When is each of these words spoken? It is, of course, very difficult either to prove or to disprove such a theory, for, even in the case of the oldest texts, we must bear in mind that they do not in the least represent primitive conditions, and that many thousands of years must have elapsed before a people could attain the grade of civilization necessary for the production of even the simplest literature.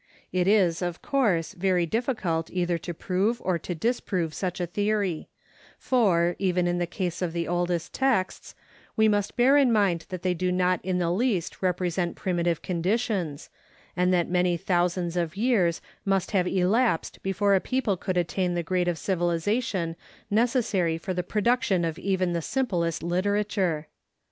It 0.31 0.47
is, 0.47 0.81
of 0.81 1.03
course, 1.03 1.53
very 1.53 1.85
difficult 1.85 2.49
either 2.49 2.79
to 2.79 2.91
prove 2.91 3.39
or 3.45 3.59
to 3.59 3.75
disprove 3.75 4.33
such 4.33 4.59
a 4.59 4.65
theory, 4.65 5.29
for, 5.77 6.35
even 6.39 6.65
in 6.65 6.79
the 6.79 6.87
case 6.87 7.21
of 7.21 7.33
the 7.33 7.47
oldest 7.47 7.93
texts, 7.93 8.55
we 8.95 9.07
must 9.07 9.35
bear 9.35 9.57
in 9.57 9.71
mind 9.71 10.07
that 10.09 10.23
they 10.23 10.33
do 10.33 10.51
not 10.51 10.79
in 10.83 10.97
the 10.97 11.11
least 11.11 11.61
represent 11.61 12.15
primitive 12.15 12.63
conditions, 12.63 13.51
and 13.95 14.11
that 14.11 14.27
many 14.27 14.57
thousands 14.57 15.15
of 15.15 15.37
years 15.37 15.81
must 16.03 16.31
have 16.31 16.47
elapsed 16.47 17.21
before 17.21 17.53
a 17.53 17.59
people 17.61 17.95
could 17.95 18.17
attain 18.17 18.55
the 18.55 18.63
grade 18.63 18.87
of 18.87 18.97
civilization 18.97 19.95
necessary 20.31 20.97
for 20.97 21.13
the 21.13 21.21
production 21.21 21.85
of 21.85 21.99
even 21.99 22.33
the 22.33 22.41
simplest 22.41 23.03
literature. 23.03 23.85